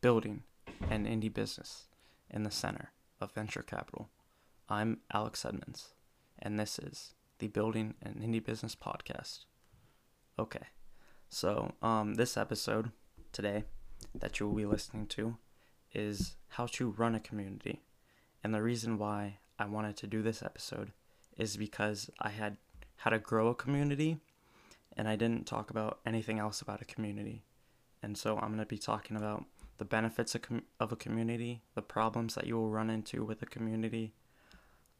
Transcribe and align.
building 0.00 0.42
an 0.90 1.06
indie 1.06 1.32
business 1.32 1.84
in 2.30 2.42
the 2.42 2.50
center 2.50 2.92
of 3.20 3.32
venture 3.32 3.62
capital. 3.62 4.08
I'm 4.68 4.98
Alex 5.12 5.44
Edmonds, 5.44 5.94
and 6.38 6.58
this 6.58 6.78
is 6.78 7.14
the 7.38 7.48
Building 7.48 7.94
an 8.02 8.20
Indie 8.22 8.44
Business 8.44 8.74
podcast. 8.74 9.44
Okay, 10.38 10.66
so 11.28 11.72
um, 11.82 12.14
this 12.14 12.36
episode 12.36 12.90
today 13.32 13.64
that 14.14 14.38
you 14.38 14.46
will 14.46 14.56
be 14.56 14.66
listening 14.66 15.06
to 15.08 15.36
is 15.92 16.36
how 16.48 16.66
to 16.66 16.90
run 16.90 17.14
a 17.14 17.20
community. 17.20 17.82
And 18.44 18.54
the 18.54 18.62
reason 18.62 18.98
why 18.98 19.38
I 19.58 19.66
wanted 19.66 19.96
to 19.98 20.06
do 20.06 20.22
this 20.22 20.42
episode 20.42 20.92
is 21.38 21.56
because 21.56 22.10
I 22.20 22.30
had 22.30 22.58
how 22.96 23.10
to 23.10 23.18
grow 23.18 23.48
a 23.48 23.54
community 23.54 24.18
and 24.96 25.08
I 25.08 25.16
didn't 25.16 25.46
talk 25.46 25.70
about 25.70 26.00
anything 26.06 26.38
else 26.38 26.60
about 26.60 26.82
a 26.82 26.86
community. 26.86 27.44
And 28.02 28.16
so 28.16 28.36
I'm 28.36 28.48
going 28.48 28.58
to 28.58 28.66
be 28.66 28.78
talking 28.78 29.16
about 29.16 29.44
the 29.78 29.84
benefits 29.84 30.34
of, 30.34 30.42
com- 30.42 30.64
of 30.80 30.92
a 30.92 30.96
community, 30.96 31.62
the 31.74 31.82
problems 31.82 32.34
that 32.34 32.46
you 32.46 32.56
will 32.56 32.70
run 32.70 32.90
into 32.90 33.24
with 33.24 33.42
a 33.42 33.46
community, 33.46 34.14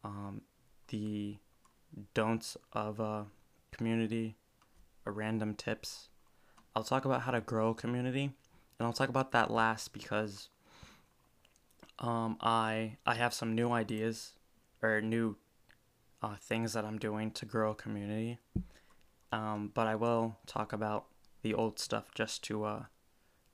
um, 0.03 0.41
the 0.89 1.37
don'ts 2.13 2.57
of 2.73 2.99
a 2.99 3.25
community, 3.71 4.35
a 5.05 5.11
random 5.11 5.55
tips. 5.55 6.09
I'll 6.75 6.83
talk 6.83 7.05
about 7.05 7.21
how 7.21 7.31
to 7.31 7.41
grow 7.41 7.69
a 7.69 7.75
community, 7.75 8.31
and 8.77 8.85
I'll 8.85 8.93
talk 8.93 9.09
about 9.09 9.31
that 9.31 9.49
last 9.49 9.93
because 9.93 10.49
um, 11.99 12.37
I 12.41 12.97
I 13.05 13.15
have 13.15 13.33
some 13.33 13.55
new 13.55 13.71
ideas 13.71 14.33
or 14.81 15.01
new 15.01 15.37
uh, 16.21 16.35
things 16.39 16.73
that 16.73 16.85
I'm 16.85 16.99
doing 16.99 17.31
to 17.31 17.45
grow 17.45 17.71
a 17.71 17.75
community. 17.75 18.37
Um, 19.31 19.71
but 19.73 19.87
I 19.87 19.95
will 19.95 20.37
talk 20.45 20.71
about 20.71 21.05
the 21.41 21.53
old 21.53 21.79
stuff 21.79 22.11
just 22.13 22.43
to 22.45 22.63
uh, 22.63 22.83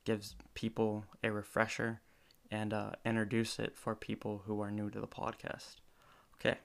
give 0.04 0.34
people 0.54 1.04
a 1.22 1.30
refresher 1.30 2.00
and 2.50 2.72
uh, 2.72 2.92
introduce 3.04 3.58
it 3.58 3.76
for 3.76 3.94
people 3.94 4.42
who 4.46 4.60
are 4.60 4.70
new 4.70 4.90
to 4.90 5.00
the 5.00 5.06
podcast. 5.06 5.76
Okay. 6.36 6.58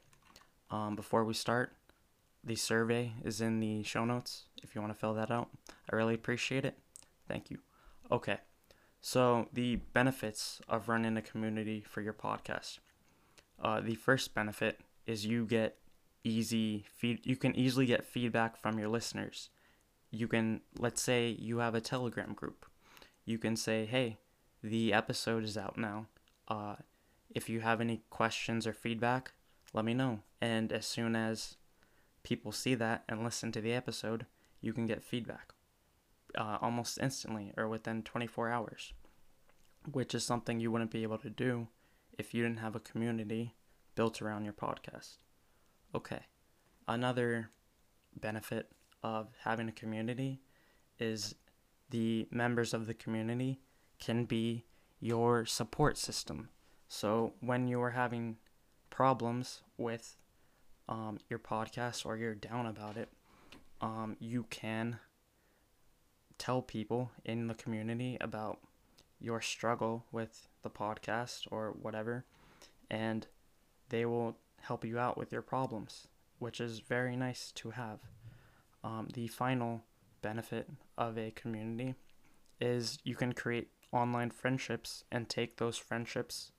Um, 0.70 0.96
before 0.96 1.23
we 1.23 1.34
start, 1.34 1.73
the 2.44 2.56
survey 2.56 3.14
is 3.23 3.42
in 3.42 3.59
the 3.59 3.84
show 3.84 4.06
notes 4.06 4.46
if 4.64 4.76
you 4.76 4.81
want 4.81 4.94
to 4.94 5.00
fill 5.00 5.14
that 5.16 5.31
out. 5.31 5.50
I 5.92 5.96
really 5.96 6.16
appreciate 6.16 6.66
it. 6.66 6.78
Thank 7.28 7.50
you. 7.50 7.59
Okay. 8.12 8.38
So, 9.02 9.48
the 9.53 9.78
benefits 9.78 10.59
of 10.68 10.90
running 10.90 11.16
a 11.16 11.22
community 11.22 11.81
for 11.81 12.02
your 12.02 12.14
podcast. 12.14 12.80
Uh, 13.62 13.80
the 13.80 13.96
first 13.96 14.34
benefit 14.34 14.80
is 15.06 15.26
you 15.26 15.46
get 15.46 15.78
easy 16.24 16.86
feed 16.96 17.26
you 17.26 17.36
can 17.36 17.56
easily 17.56 17.86
get 17.86 18.06
feedback 18.06 18.58
from 18.58 18.78
your 18.78 18.90
listeners 18.90 19.50
you 20.12 20.28
can 20.28 20.62
let's 20.78 21.02
say 21.02 21.30
you 21.40 21.59
have 21.59 21.76
a 21.76 21.81
telegram 21.81 22.34
group 22.34 22.66
you 23.30 23.38
can 23.38 23.55
say 23.55 23.85
hey 23.85 24.17
the 24.63 24.94
episode 24.94 25.44
is 25.44 25.58
out 25.58 25.77
now 25.77 26.08
uh, 26.47 26.75
if 27.30 27.47
you 27.47 27.59
have 27.59 27.80
any 27.80 28.02
questions 28.09 28.66
or 28.66 28.73
feedback 28.73 29.31
let 29.73 29.85
me 29.85 29.94
know 29.94 30.19
and 30.41 30.72
as 30.72 30.85
soon 30.85 31.16
as 31.16 31.55
people 32.23 32.52
see 32.52 32.75
that 32.75 33.03
and 33.07 33.23
listen 33.23 33.52
to 33.52 33.61
the 33.61 33.73
episode 33.73 34.25
you 34.61 34.73
can 34.73 34.85
get 34.85 35.03
feedback 35.03 35.53
uh, 36.38 36.57
almost 36.61 36.97
instantly 37.02 37.53
or 37.57 37.67
within 37.67 38.02
24 38.03 38.50
hours 38.50 38.94
which 39.91 40.13
is 40.13 40.25
something 40.25 40.59
you 40.59 40.72
wouldn't 40.72 40.91
be 40.91 41.03
able 41.03 41.17
to 41.17 41.30
do 41.30 41.67
if 42.17 42.33
you 42.33 42.44
didn't 42.44 42.59
have 42.59 42.75
a 42.75 42.80
community 42.80 43.53
built 43.95 44.22
around 44.22 44.44
your 44.44 44.53
podcast 44.53 45.17
Okay. 45.95 46.22
Another 46.88 47.50
benefit 48.19 48.72
of 49.03 49.27
having 49.44 49.69
a 49.69 49.72
community 49.72 50.41
is 51.00 51.35
the 51.90 52.28
members 52.32 52.73
of 52.73 52.88
the 52.88 52.94
community 52.94 53.59
can 54.00 54.26
be 54.26 54.66
your 55.00 55.45
support 55.45 55.98
system. 55.98 56.50
So 56.88 57.34
when 57.40 57.68
you 57.68 57.81
are 57.81 57.92
having 57.92 58.38
problems 58.90 59.62
with 59.78 60.18
um, 60.88 61.20
your 61.30 61.40
podcast 61.40 62.06
or 62.06 62.18
you're 62.18 62.36
down 62.36 62.66
about 62.66 62.97
it, 62.97 63.09
um, 63.81 64.18
you 64.19 64.46
can 64.50 65.00
tell 66.38 66.62
people 66.62 67.12
in 67.25 67.47
the 67.47 67.53
community 67.53 68.18
about 68.22 68.59
your 69.19 69.42
struggle 69.42 70.06
with 70.12 70.47
the 70.63 70.69
podcast 70.69 71.47
or 71.52 71.75
whatever, 71.81 72.25
and 72.90 73.28
they 73.90 74.06
will 74.06 74.38
help 74.62 74.86
you 74.86 74.97
out 74.97 75.18
with 75.18 75.31
your 75.31 75.42
problems, 75.42 76.08
which 76.40 76.59
is 76.59 76.80
very 76.80 77.16
nice 77.16 77.52
to 77.53 77.72
have. 77.72 78.00
Um, 78.84 79.09
the 79.13 79.28
final 79.28 79.84
benefit 80.22 80.69
of 80.97 81.18
a 81.18 81.31
community 81.31 81.96
is 82.59 83.00
you 83.03 83.16
can 83.16 83.34
create 83.34 83.69
online 83.91 84.30
friendships 84.30 85.03
and 85.12 85.28
take 85.28 85.57
those 85.57 85.78
friendships 85.78 86.52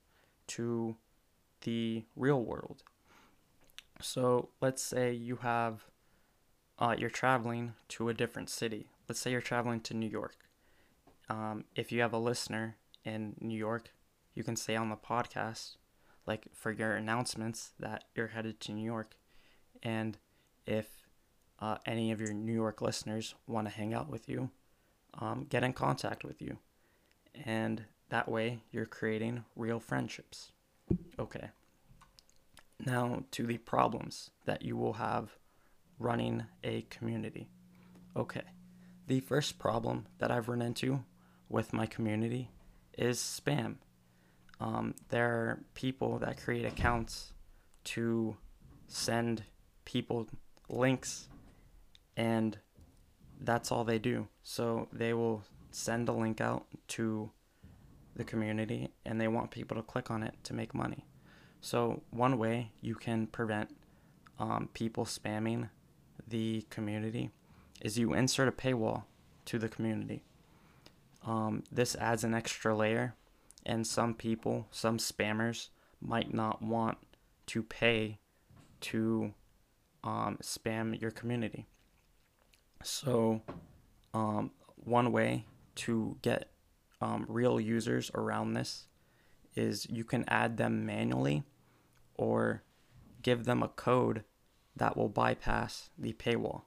to 0.47 0.95
the 1.61 2.03
real 2.15 2.43
world. 2.43 2.83
So 4.01 4.49
let's 4.61 4.81
say 4.81 5.13
you 5.13 5.37
have 5.37 5.85
uh, 6.79 6.95
you're 6.97 7.11
traveling 7.11 7.73
to 7.89 8.09
a 8.09 8.13
different 8.13 8.49
city. 8.49 8.89
Let's 9.07 9.19
say 9.19 9.31
you're 9.31 9.41
traveling 9.41 9.81
to 9.81 9.93
New 9.93 10.09
York. 10.09 10.35
Um, 11.29 11.65
if 11.75 11.91
you 11.91 12.01
have 12.01 12.13
a 12.13 12.17
listener 12.17 12.77
in 13.05 13.35
New 13.39 13.57
York, 13.57 13.93
you 14.33 14.43
can 14.43 14.55
say 14.55 14.75
on 14.75 14.89
the 14.89 14.95
podcast, 14.95 15.75
like 16.25 16.47
for 16.53 16.71
your 16.71 16.93
announcements 16.93 17.71
that 17.79 18.05
you're 18.15 18.27
headed 18.27 18.59
to 18.61 18.71
New 18.71 18.83
York. 18.83 19.15
And 19.83 20.17
if 20.65 21.00
uh, 21.61 21.77
any 21.85 22.11
of 22.11 22.19
your 22.19 22.33
New 22.33 22.53
York 22.53 22.81
listeners 22.81 23.35
want 23.47 23.67
to 23.67 23.73
hang 23.73 23.93
out 23.93 24.09
with 24.09 24.27
you, 24.27 24.49
um, 25.19 25.45
get 25.49 25.63
in 25.63 25.73
contact 25.73 26.23
with 26.23 26.41
you. 26.41 26.57
And 27.45 27.83
that 28.09 28.27
way 28.27 28.63
you're 28.71 28.85
creating 28.85 29.45
real 29.55 29.79
friendships. 29.79 30.51
Okay. 31.17 31.49
Now 32.85 33.23
to 33.31 33.45
the 33.45 33.57
problems 33.57 34.31
that 34.45 34.63
you 34.63 34.75
will 34.75 34.93
have 34.93 35.37
running 35.99 36.45
a 36.63 36.81
community. 36.89 37.47
Okay. 38.17 38.41
The 39.07 39.19
first 39.19 39.59
problem 39.59 40.07
that 40.17 40.31
I've 40.31 40.49
run 40.49 40.61
into 40.61 41.03
with 41.47 41.73
my 41.73 41.85
community 41.85 42.49
is 42.97 43.19
spam 43.19 43.75
um, 44.61 44.93
there 45.09 45.27
are 45.27 45.59
people 45.73 46.19
that 46.19 46.39
create 46.39 46.65
accounts 46.65 47.33
to 47.83 48.37
send 48.87 49.43
people 49.85 50.27
links 50.69 51.27
and 52.17 52.57
that's 53.39 53.71
all 53.71 53.83
they 53.83 53.99
do. 53.99 54.27
So 54.43 54.87
they 54.91 55.13
will 55.13 55.43
send 55.71 56.09
a 56.09 56.13
link 56.13 56.41
out 56.41 56.65
to 56.89 57.31
the 58.15 58.23
community 58.23 58.89
and 59.05 59.19
they 59.19 59.27
want 59.27 59.51
people 59.51 59.77
to 59.77 59.83
click 59.83 60.11
on 60.11 60.23
it 60.23 60.35
to 60.43 60.53
make 60.53 60.73
money. 60.73 61.05
So 61.61 62.01
one 62.09 62.37
way 62.37 62.71
you 62.81 62.95
can 62.95 63.27
prevent 63.27 63.75
um, 64.39 64.69
people 64.73 65.05
spamming 65.05 65.69
the 66.27 66.65
community 66.69 67.31
is 67.81 67.97
you 67.97 68.13
insert 68.13 68.47
a 68.47 68.51
paywall 68.51 69.03
to 69.45 69.59
the 69.59 69.69
community. 69.69 70.23
Um, 71.25 71.63
this 71.71 71.95
adds 71.95 72.23
an 72.23 72.33
extra 72.33 72.75
layer 72.75 73.15
and 73.65 73.85
some 73.85 74.13
people, 74.13 74.67
some 74.71 74.97
spammers, 74.97 75.69
might 76.01 76.33
not 76.33 76.61
want 76.63 76.97
to 77.47 77.61
pay 77.61 78.17
to 78.81 79.33
um, 80.03 80.39
spam 80.41 80.99
your 80.99 81.11
community. 81.11 81.67
So, 82.83 83.41
um, 84.13 84.51
one 84.75 85.11
way 85.11 85.45
to 85.75 86.17
get 86.21 86.51
um, 87.01 87.25
real 87.27 87.59
users 87.59 88.11
around 88.13 88.53
this 88.53 88.87
is 89.55 89.87
you 89.89 90.03
can 90.03 90.23
add 90.27 90.57
them 90.57 90.85
manually 90.85 91.43
or 92.15 92.63
give 93.21 93.45
them 93.45 93.63
a 93.63 93.67
code 93.67 94.23
that 94.75 94.95
will 94.95 95.09
bypass 95.09 95.89
the 95.97 96.13
paywall. 96.13 96.63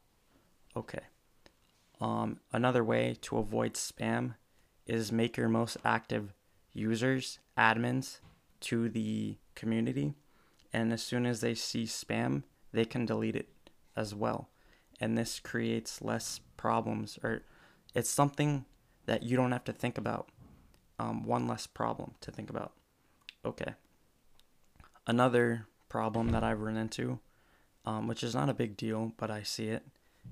Okay. 0.77 1.01
Um, 2.01 2.41
another 2.53 2.85
way 2.85 3.17
to 3.23 3.39
avoid 3.39 3.75
spam 3.75 4.35
is 4.87 5.13
make 5.13 5.37
your 5.37 5.49
most 5.49 5.77
active 5.85 6.35
users, 6.73 7.39
admins 7.57 8.19
to 8.61 8.89
the 8.89 9.39
community. 9.55 10.15
And 10.73 10.93
as 10.93 11.03
soon 11.03 11.25
as 11.25 11.41
they 11.41 11.55
see 11.55 11.85
spam, 11.85 12.43
they 12.73 12.85
can 12.85 13.07
delete 13.07 13.37
it 13.37 13.49
as 13.97 14.15
well. 14.15 14.49
And 15.01 15.19
this 15.19 15.41
creates 15.41 16.03
less 16.03 16.41
problems, 16.57 17.19
or 17.23 17.43
it's 17.95 18.11
something 18.11 18.65
that 19.07 19.23
you 19.23 19.37
don't 19.37 19.53
have 19.53 19.65
to 19.65 19.73
think 19.73 19.99
about. 19.99 20.29
Um, 20.99 21.25
one 21.25 21.47
less 21.47 21.67
problem 21.67 22.15
to 22.21 22.31
think 22.31 22.51
about. 22.51 22.73
Okay. 23.45 23.75
Another 25.07 25.67
problem 25.89 26.31
that 26.31 26.45
I've 26.45 26.61
run 26.61 26.77
into, 26.77 27.19
um, 27.85 28.07
which 28.07 28.23
is 28.23 28.35
not 28.35 28.49
a 28.49 28.55
big 28.55 28.77
deal, 28.77 29.13
but 29.17 29.31
I 29.31 29.43
see 29.43 29.69
it, 29.69 29.85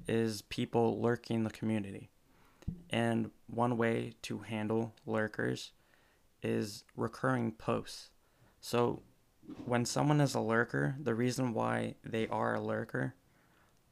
is 0.06 0.42
people 0.42 1.00
lurking 1.00 1.44
the 1.44 1.50
community. 1.50 2.10
And 2.90 3.30
one 3.46 3.76
way 3.76 4.14
to 4.22 4.38
handle 4.38 4.94
lurkers 5.04 5.72
is 6.42 6.84
recurring 6.96 7.52
posts. 7.52 8.10
So 8.60 9.02
when 9.64 9.84
someone 9.84 10.20
is 10.20 10.34
a 10.34 10.40
lurker, 10.40 10.96
the 11.00 11.14
reason 11.14 11.52
why 11.52 11.96
they 12.04 12.28
are 12.28 12.54
a 12.54 12.60
lurker 12.60 13.14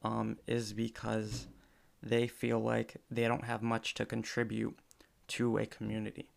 um, 0.03 0.39
is 0.47 0.73
because 0.73 1.47
they 2.03 2.27
feel 2.27 2.59
like 2.59 2.97
they 3.11 3.27
don't 3.29 3.45
have 3.45 3.63
much 3.63 3.95
to 3.95 4.07
contribute 4.07 4.79
to 5.29 5.59
a 5.59 5.67
community. 5.67 6.29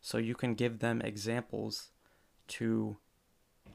So 0.00 0.18
you 0.18 0.34
can 0.34 0.54
give 0.54 0.78
them 0.78 1.00
examples 1.02 1.90
to 2.48 2.96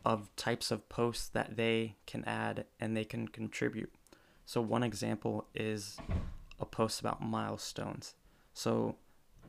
of 0.03 0.35
types 0.35 0.71
of 0.71 0.87
posts 0.89 1.27
that 1.29 1.57
they 1.57 1.95
can 2.07 2.23
add 2.25 2.65
and 2.79 2.95
they 2.95 3.03
can 3.03 3.27
contribute. 3.27 3.91
So 4.45 4.61
one 4.61 4.83
example 4.83 5.47
is 5.53 5.97
a 6.59 6.65
post 6.65 6.99
about 6.99 7.21
milestones. 7.21 8.15
So 8.53 8.95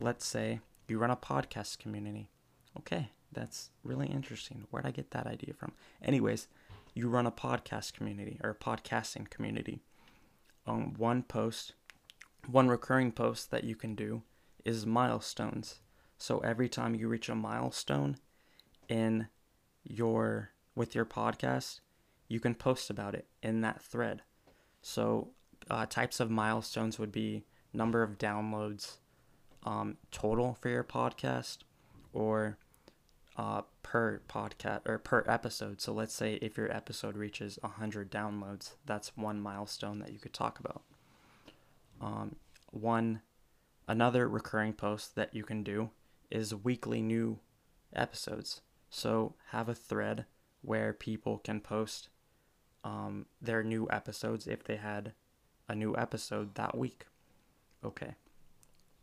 let's 0.01 0.27
say 0.27 0.61
you 0.89 0.99
run 0.99 1.11
a 1.11 1.17
podcast 1.17 1.79
community. 1.79 2.29
Okay, 2.79 3.11
that's 3.33 3.71
really 3.83 4.09
interesting. 4.09 4.67
Where'd 4.71 4.87
I 4.87 4.91
get 4.91 5.11
that 5.13 5.27
idea 5.27 5.55
from? 5.55 5.73
Anyways, 6.03 6.49
you 6.95 7.09
run 7.09 7.27
a 7.27 7.33
podcast 7.33 7.95
community 7.95 8.39
or 8.43 8.51
a 8.51 8.55
podcasting 8.55 9.29
community. 9.31 9.83
Um, 10.67 10.95
one 10.97 11.23
post, 11.23 11.75
one 12.47 12.69
recurring 12.69 13.13
post 13.13 13.51
that 13.51 13.65
you 13.65 13.75
can 13.75 13.95
do 13.95 14.23
is 14.65 14.87
milestones. 14.87 15.81
So 16.19 16.39
every 16.41 16.69
time 16.69 16.95
you 16.95 17.09
reach 17.09 17.29
a 17.29 17.35
milestone 17.35 18.17
in 18.89 19.29
your 19.83 20.51
with 20.75 20.95
your 20.95 21.05
podcast, 21.05 21.81
you 22.29 22.41
can 22.41 22.55
post 22.55 22.91
about 22.91 23.15
it 23.15 23.27
in 23.43 23.61
that 23.63 23.83
thread. 23.83 24.23
So 24.81 25.31
uh, 25.71 25.87
types 25.87 26.21
of 26.21 26.31
milestones 26.31 26.99
would 26.99 27.13
be 27.13 27.45
number 27.73 28.03
of 28.03 28.19
downloads 28.19 28.99
um, 29.65 29.97
total 30.11 30.57
for 30.61 30.69
your 30.69 30.85
podcast 30.85 31.59
or 32.13 32.59
uh, 33.37 33.63
per 33.83 34.21
podcast 34.29 34.81
or 34.87 34.99
per 34.99 35.25
episode. 35.27 35.81
So 35.81 35.93
let's 35.93 36.15
say 36.15 36.35
if 36.35 36.57
your 36.57 36.71
episode 36.71 37.17
reaches 37.17 37.59
100 37.63 38.11
downloads, 38.11 38.73
that's 38.87 39.17
one 39.17 39.41
milestone 39.41 39.99
that 40.01 40.13
you 40.13 40.19
could 40.19 40.35
talk 40.35 40.61
about. 40.61 40.83
Um, 42.01 42.37
one 42.71 43.23
another 43.89 44.29
recurring 44.29 44.73
post 44.73 45.15
that 45.17 45.35
you 45.35 45.45
can 45.45 45.63
do 45.63 45.91
is 46.31 46.55
weekly 46.55 47.03
new 47.03 47.39
episodes. 47.95 48.61
So 48.91 49.35
have 49.51 49.69
a 49.69 49.75
thread 49.75 50.27
where 50.63 50.93
people 50.93 51.39
can 51.39 51.61
post 51.61 52.09
um, 52.85 53.27
their 53.41 53.63
new 53.63 53.89
episodes 53.91 54.47
if 54.47 54.65
they 54.65 54.77
had 54.77 55.13
a 55.69 55.75
new 55.75 55.97
episode 55.97 56.55
that 56.57 56.77
week. 56.77 57.07
Okay. 57.85 58.15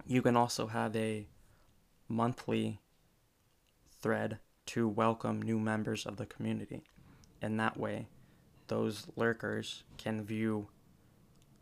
You 0.05 0.21
can 0.21 0.35
also 0.35 0.67
have 0.67 0.95
a 0.95 1.27
monthly 2.07 2.79
thread 4.01 4.39
to 4.67 4.87
welcome 4.87 5.41
new 5.41 5.59
members 5.59 6.05
of 6.05 6.17
the 6.17 6.25
community. 6.25 6.83
And 7.41 7.59
that 7.59 7.77
way, 7.77 8.07
those 8.67 9.07
lurkers 9.15 9.83
can 9.97 10.23
view 10.23 10.67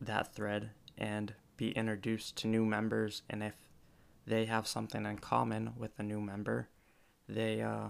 that 0.01 0.33
thread 0.33 0.71
and 0.97 1.33
be 1.55 1.71
introduced 1.71 2.35
to 2.37 2.47
new 2.47 2.65
members. 2.65 3.23
And 3.29 3.43
if 3.43 3.55
they 4.25 4.45
have 4.45 4.67
something 4.67 5.05
in 5.05 5.17
common 5.17 5.73
with 5.77 5.91
a 5.97 6.03
new 6.03 6.19
member, 6.19 6.69
they 7.29 7.61
uh, 7.61 7.89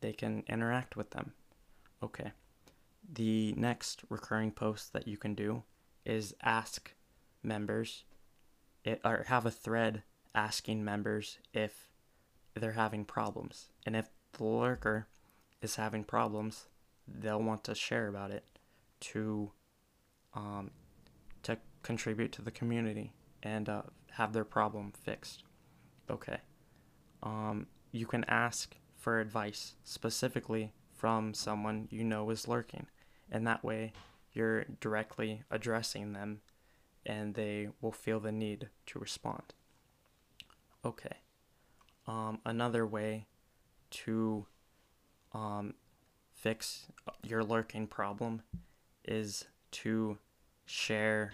they 0.00 0.12
can 0.12 0.44
interact 0.48 0.96
with 0.96 1.10
them. 1.10 1.32
Okay. 2.02 2.32
The 3.10 3.54
next 3.56 4.02
recurring 4.08 4.50
post 4.50 4.92
that 4.92 5.06
you 5.08 5.16
can 5.16 5.34
do 5.34 5.62
is 6.04 6.34
ask 6.42 6.94
members 7.42 8.04
it, 8.84 9.00
or 9.04 9.24
have 9.28 9.46
a 9.46 9.50
thread 9.50 10.02
asking 10.34 10.84
members 10.84 11.38
if 11.54 11.88
they're 12.60 12.72
having 12.72 13.04
problems. 13.04 13.66
And 13.84 13.96
if 13.96 14.08
the 14.32 14.44
lurker 14.44 15.06
is 15.62 15.76
having 15.76 16.04
problems, 16.04 16.66
they'll 17.06 17.42
want 17.42 17.64
to 17.64 17.74
share 17.74 18.08
about 18.08 18.30
it 18.30 18.44
to 19.00 19.52
um, 20.34 20.70
to 21.42 21.58
contribute 21.82 22.32
to 22.32 22.42
the 22.42 22.50
community 22.50 23.12
and 23.42 23.68
uh, 23.68 23.82
have 24.12 24.32
their 24.32 24.44
problem 24.44 24.92
fixed. 24.92 25.44
Okay. 26.10 26.38
Um, 27.22 27.66
you 27.92 28.06
can 28.06 28.24
ask 28.24 28.76
for 28.96 29.20
advice 29.20 29.74
specifically 29.84 30.72
from 30.92 31.34
someone 31.34 31.88
you 31.90 32.04
know 32.04 32.28
is 32.30 32.48
lurking, 32.48 32.86
and 33.30 33.46
that 33.46 33.64
way 33.64 33.92
you're 34.32 34.64
directly 34.80 35.42
addressing 35.50 36.12
them 36.12 36.40
and 37.06 37.34
they 37.34 37.68
will 37.80 37.92
feel 37.92 38.20
the 38.20 38.32
need 38.32 38.68
to 38.84 38.98
respond. 38.98 39.54
Okay. 40.84 41.16
Um, 42.08 42.40
another 42.44 42.86
way 42.86 43.26
to 43.90 44.46
um, 45.32 45.74
fix 46.32 46.86
your 47.22 47.42
lurking 47.42 47.86
problem 47.86 48.42
is 49.04 49.46
to 49.72 50.18
share 50.64 51.32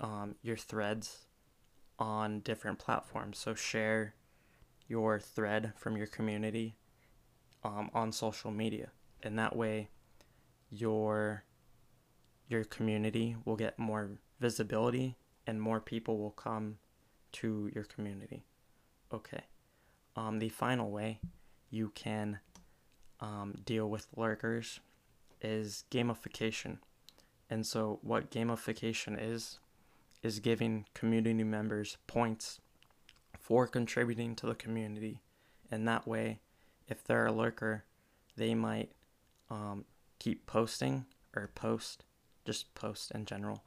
um, 0.00 0.36
your 0.42 0.56
threads 0.56 1.26
on 1.98 2.40
different 2.40 2.78
platforms. 2.78 3.38
So 3.38 3.54
share 3.54 4.14
your 4.86 5.18
thread 5.18 5.72
from 5.76 5.96
your 5.96 6.06
community 6.06 6.76
um, 7.64 7.90
on 7.92 8.12
social 8.12 8.50
media, 8.50 8.90
and 9.22 9.38
that 9.38 9.56
way 9.56 9.88
your 10.70 11.44
your 12.48 12.64
community 12.64 13.36
will 13.44 13.56
get 13.56 13.78
more 13.78 14.10
visibility 14.40 15.16
and 15.46 15.60
more 15.60 15.80
people 15.80 16.18
will 16.18 16.30
come 16.30 16.78
to 17.32 17.70
your 17.74 17.84
community. 17.84 18.44
Okay. 19.12 19.42
Um, 20.16 20.38
the 20.38 20.48
final 20.48 20.90
way 20.90 21.20
you 21.70 21.90
can 21.94 22.40
um, 23.20 23.54
deal 23.64 23.88
with 23.88 24.06
lurkers 24.16 24.80
is 25.40 25.84
gamification. 25.90 26.78
And 27.50 27.66
so, 27.66 27.98
what 28.02 28.30
gamification 28.30 29.16
is, 29.18 29.58
is 30.22 30.40
giving 30.40 30.84
community 30.94 31.44
members 31.44 31.96
points 32.06 32.60
for 33.38 33.66
contributing 33.66 34.34
to 34.36 34.46
the 34.46 34.54
community. 34.54 35.20
And 35.70 35.88
that 35.88 36.06
way, 36.06 36.40
if 36.88 37.04
they're 37.04 37.26
a 37.26 37.32
lurker, 37.32 37.84
they 38.36 38.54
might 38.54 38.92
um, 39.50 39.84
keep 40.18 40.46
posting 40.46 41.06
or 41.34 41.50
post, 41.54 42.04
just 42.44 42.74
post 42.74 43.10
in 43.12 43.24
general, 43.24 43.62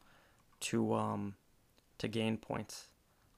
to 0.59 0.93
um, 0.93 1.35
to 1.97 2.07
gain 2.07 2.37
points. 2.37 2.87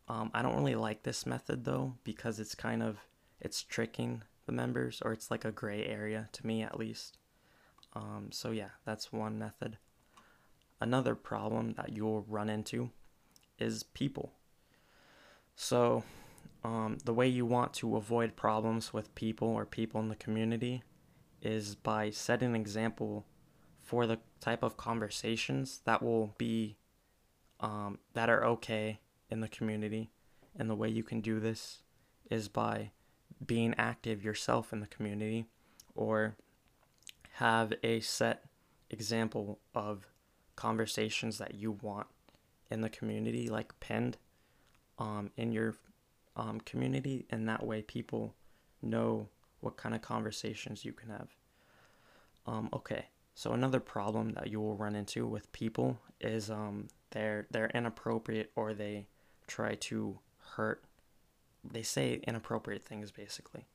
Um, 0.08 0.32
I 0.34 0.42
don't 0.42 0.56
really 0.56 0.76
like 0.76 1.04
this 1.04 1.26
method 1.26 1.64
though 1.66 1.96
because 2.04 2.40
it's 2.40 2.56
kind 2.56 2.84
of 2.84 2.98
it's 3.40 3.64
tricking 3.64 4.24
the 4.46 4.52
members 4.52 5.02
or 5.04 5.14
it's 5.14 5.32
like 5.32 5.46
a 5.46 5.52
gray 5.52 5.86
area 5.86 6.30
to 6.34 6.46
me 6.46 6.62
at 6.62 6.78
least. 6.78 7.18
Um, 7.94 8.30
so 8.32 8.52
yeah, 8.52 8.70
that's 8.86 9.14
one 9.14 9.38
method. 9.38 9.78
Another 10.82 11.16
problem 11.16 11.74
that 11.74 11.94
you'll 11.96 12.26
run 12.28 12.50
into 12.50 12.90
is 13.60 13.84
people. 13.84 14.34
So 15.56 16.04
um, 16.64 16.98
the 17.06 17.14
way 17.14 17.28
you 17.28 17.46
want 17.46 17.74
to 17.76 17.96
avoid 17.96 18.36
problems 18.36 18.94
with 18.94 19.16
people 19.16 19.48
or 19.48 19.66
people 19.66 20.01
in 20.01 20.10
the 20.10 20.16
community 20.16 20.84
is 21.42 21.75
by 21.75 22.10
setting 22.10 22.50
an 22.50 22.56
example 22.56 23.25
for 23.82 24.08
the 24.08 24.20
type 24.39 24.63
of 24.63 24.77
conversations 24.77 25.82
that 25.86 26.01
will 26.01 26.34
be 26.38 26.77
um, 27.60 28.00
that 28.13 28.30
are 28.30 28.44
okay 28.46 29.00
in 29.34 29.42
the 29.42 29.50
community. 29.50 30.12
And 30.56 30.70
the 30.70 30.75
way 30.75 30.88
you 30.88 31.04
can 31.04 31.20
do 31.20 31.40
this 31.40 31.80
is 32.30 32.48
by 32.48 32.92
being 33.46 33.74
active 33.78 34.24
yourself 34.24 34.72
in 34.72 34.80
the 34.80 34.88
community 34.88 35.46
or 35.96 36.36
have 37.34 37.74
a 37.84 38.00
set 38.00 38.46
example 38.92 39.60
of 39.74 40.08
conversations 40.56 41.40
that 41.40 41.56
you 41.56 41.72
want 41.82 42.08
in 42.70 42.82
the 42.82 42.90
community, 42.90 43.50
like 43.50 43.78
pinned 43.80 44.18
um, 45.00 45.32
in 45.36 45.52
your 45.52 45.75
um, 46.36 46.62
community, 46.62 47.25
and 47.32 47.50
that 47.50 47.66
way 47.66 47.82
people 47.82 48.36
know 48.84 49.28
what 49.62 49.78
kind 49.78 49.96
of 49.96 50.02
conversations 50.02 50.86
you 50.86 50.94
can 50.94 51.10
have. 51.10 51.30
Um, 52.46 52.70
okay, 52.72 53.06
so 53.34 53.54
another 53.54 53.80
problem 53.80 54.34
that 54.34 54.50
you 54.52 54.62
will 54.62 54.75
run 54.75 54.96
into 54.96 55.25
with 55.25 55.52
people 55.52 55.98
is 56.22 56.52
um, 56.52 56.88
they're 57.12 57.48
they're 57.52 57.72
inappropriate 57.74 58.52
or 58.56 58.74
they 58.74 59.08
try 59.48 59.76
to 59.76 60.20
hurt. 60.56 60.84
They 61.64 61.84
say 61.84 62.22
inappropriate 62.28 62.84
things 62.84 63.12
basically. 63.12 63.66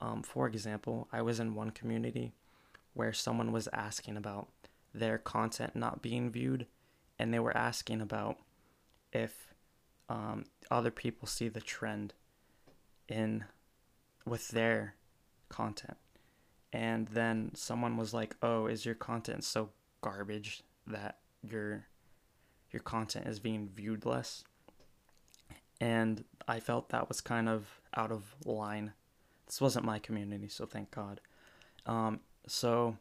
Um, 0.00 0.22
for 0.22 0.46
example, 0.46 1.08
I 1.12 1.22
was 1.22 1.40
in 1.40 1.54
one 1.54 1.70
community 1.70 2.32
where 2.94 3.12
someone 3.12 3.52
was 3.52 3.68
asking 3.72 4.16
about 4.16 4.48
their 4.94 5.18
content 5.18 5.76
not 5.76 6.02
being 6.02 6.30
viewed, 6.30 6.66
and 7.18 7.32
they 7.32 7.38
were 7.38 7.56
asking 7.56 8.00
about 8.00 8.38
if 9.12 9.54
um, 10.08 10.44
other 10.70 10.90
people 10.90 11.28
see 11.28 11.48
the 11.48 11.60
trend 11.60 12.14
in 13.08 13.44
with 14.24 14.48
their 14.48 14.94
content. 15.48 15.96
And 16.72 17.08
then 17.08 17.52
someone 17.54 17.96
was 17.96 18.12
like, 18.12 18.36
"Oh, 18.42 18.66
is 18.66 18.84
your 18.84 18.94
content 18.94 19.44
so 19.44 19.70
garbage 20.00 20.62
that 20.86 21.18
your 21.42 21.86
your 22.70 22.82
content 22.82 23.26
is 23.26 23.40
being 23.40 23.68
viewed 23.68 24.04
less?" 24.04 24.44
And 25.80 26.24
I 26.46 26.60
felt 26.60 26.88
that 26.88 27.08
was 27.08 27.20
kind 27.20 27.48
of 27.48 27.80
out 27.96 28.10
of 28.10 28.34
line. 28.44 28.92
This 29.46 29.60
wasn't 29.60 29.84
my 29.84 29.98
community, 29.98 30.48
so 30.48 30.66
thank 30.66 30.90
God. 30.90 31.20
Um, 31.86 32.20
so 32.46 32.96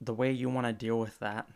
the 0.00 0.14
way 0.14 0.32
you 0.32 0.48
want 0.48 0.66
to 0.66 0.72
deal 0.72 0.98
with 0.98 1.18
that 1.18 1.48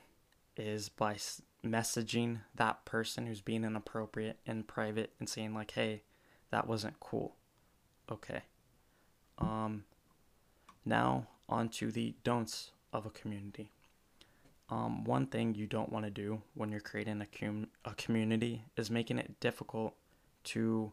is 0.57 0.89
by 0.89 1.17
messaging 1.65 2.39
that 2.55 2.85
person 2.85 3.27
who's 3.27 3.41
being 3.41 3.65
inappropriate 3.65 4.39
in 4.47 4.63
private 4.63 5.13
and 5.19 5.29
saying 5.29 5.55
like, 5.55 5.73
"Hey, 5.73 6.03
that 6.51 6.67
wasn't 6.67 7.01
cool." 7.01 7.37
Okay. 8.11 8.43
Um, 9.39 9.85
now 10.85 11.29
on 11.49 11.69
to 11.71 11.91
the 11.91 12.15
don'ts 12.25 12.73
of 12.93 13.07
a 13.07 13.11
community. 13.11 13.71
Um, 14.71 15.05
one 15.05 15.27
thing 15.27 15.55
you 15.55 15.67
don't 15.67 15.91
want 15.91 16.05
to 16.05 16.11
do 16.11 16.43
when 16.55 16.71
you're 16.71 16.81
creating 16.81 17.23
a, 17.23 17.27
com- 17.27 17.69
a 17.85 17.95
community 17.95 18.65
is 18.77 18.91
making 18.91 19.19
it 19.19 19.41
difficult 19.41 19.95
to 20.49 20.93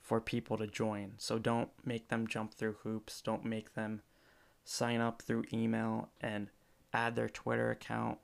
for 0.00 0.20
people 0.20 0.56
to 0.56 0.66
join. 0.66 1.14
So 1.18 1.38
don't 1.38 1.70
make 1.84 2.08
them 2.08 2.26
jump 2.26 2.54
through 2.54 2.76
hoops. 2.84 3.20
Don't 3.20 3.44
make 3.44 3.74
them 3.74 4.02
sign 4.64 5.00
up 5.00 5.22
through 5.22 5.44
email 5.52 6.10
and 6.20 6.48
add 6.92 7.16
their 7.16 7.28
Twitter 7.28 7.70
account, 7.70 8.18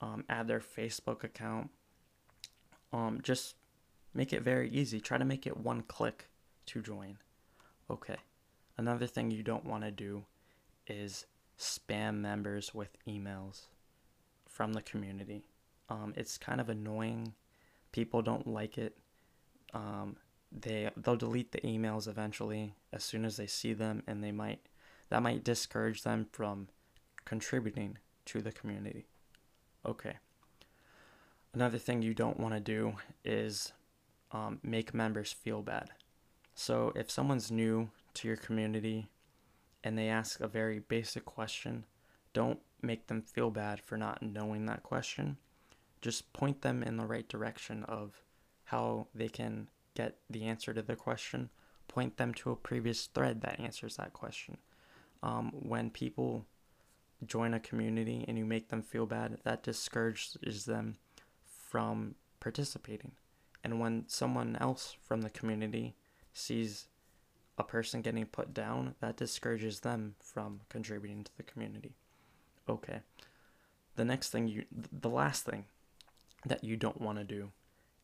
um, 0.00 0.24
add 0.28 0.46
their 0.46 0.60
Facebook 0.60 1.24
account. 1.24 1.70
Um, 2.92 3.20
just 3.22 3.56
make 4.12 4.32
it 4.32 4.42
very 4.42 4.68
easy. 4.70 5.00
Try 5.00 5.16
to 5.16 5.24
make 5.24 5.46
it 5.46 5.56
one 5.56 5.82
click 5.82 6.28
to 6.66 6.82
join. 6.82 7.16
Okay. 7.90 8.16
Another 8.76 9.06
thing 9.06 9.30
you 9.30 9.42
don't 9.42 9.64
want 9.64 9.84
to 9.84 9.90
do 9.90 10.24
is 10.86 11.26
spam 11.58 12.16
members 12.16 12.74
with 12.74 12.96
emails 13.08 13.62
from 14.46 14.74
the 14.74 14.82
community. 14.82 15.46
Um, 15.88 16.12
it's 16.16 16.36
kind 16.36 16.60
of 16.60 16.68
annoying. 16.68 17.34
People 17.92 18.22
don't 18.22 18.46
like 18.46 18.76
it. 18.76 18.96
Um, 19.74 20.16
they 20.50 20.90
they'll 20.96 21.16
delete 21.16 21.52
the 21.52 21.60
emails 21.60 22.06
eventually 22.06 22.74
as 22.92 23.02
soon 23.02 23.24
as 23.24 23.36
they 23.36 23.46
see 23.46 23.72
them, 23.72 24.02
and 24.06 24.22
they 24.22 24.32
might 24.32 24.60
that 25.08 25.22
might 25.22 25.44
discourage 25.44 26.02
them 26.02 26.26
from 26.32 26.68
contributing 27.24 27.98
to 28.26 28.40
the 28.40 28.52
community. 28.52 29.06
Okay. 29.84 30.16
Another 31.54 31.78
thing 31.78 32.00
you 32.00 32.14
don't 32.14 32.40
want 32.40 32.54
to 32.54 32.60
do 32.60 32.94
is 33.24 33.72
um, 34.30 34.58
make 34.62 34.94
members 34.94 35.32
feel 35.32 35.60
bad. 35.60 35.90
So 36.54 36.92
if 36.94 37.10
someone's 37.10 37.50
new 37.50 37.90
to 38.14 38.28
your 38.28 38.36
community 38.36 39.08
and 39.84 39.98
they 39.98 40.08
ask 40.08 40.40
a 40.40 40.48
very 40.48 40.78
basic 40.78 41.24
question, 41.24 41.84
don't 42.32 42.60
make 42.80 43.06
them 43.06 43.22
feel 43.22 43.50
bad 43.50 43.80
for 43.80 43.96
not 43.96 44.22
knowing 44.22 44.66
that 44.66 44.82
question. 44.82 45.36
Just 46.00 46.32
point 46.32 46.62
them 46.62 46.82
in 46.82 46.96
the 46.96 47.06
right 47.06 47.28
direction 47.28 47.84
of 47.84 48.22
how 48.72 49.06
they 49.14 49.28
can 49.28 49.68
get 49.94 50.16
the 50.30 50.44
answer 50.44 50.72
to 50.72 50.80
the 50.80 50.96
question. 50.96 51.50
Point 51.88 52.16
them 52.16 52.32
to 52.34 52.50
a 52.50 52.56
previous 52.56 53.06
thread 53.06 53.42
that 53.42 53.60
answers 53.60 53.96
that 53.96 54.14
question. 54.14 54.56
Um, 55.22 55.52
when 55.52 55.90
people 55.90 56.46
join 57.24 57.52
a 57.52 57.60
community 57.60 58.24
and 58.26 58.38
you 58.38 58.46
make 58.46 58.70
them 58.70 58.82
feel 58.82 59.04
bad, 59.04 59.36
that 59.44 59.62
discourages 59.62 60.64
them 60.64 60.96
from 61.44 62.14
participating. 62.40 63.12
And 63.62 63.78
when 63.78 64.04
someone 64.08 64.56
else 64.58 64.96
from 65.06 65.20
the 65.20 65.30
community 65.30 65.94
sees 66.32 66.86
a 67.58 67.62
person 67.62 68.00
getting 68.00 68.24
put 68.24 68.54
down, 68.54 68.94
that 69.00 69.18
discourages 69.18 69.80
them 69.80 70.14
from 70.18 70.62
contributing 70.70 71.24
to 71.24 71.36
the 71.36 71.42
community. 71.42 71.94
Okay. 72.66 73.00
The 73.96 74.06
next 74.06 74.30
thing 74.30 74.48
you, 74.48 74.64
the 74.90 75.10
last 75.10 75.44
thing 75.44 75.66
that 76.46 76.64
you 76.64 76.78
don't 76.78 77.00
want 77.02 77.18
to 77.18 77.24
do 77.24 77.52